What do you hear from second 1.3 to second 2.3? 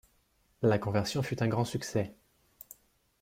un grand succès.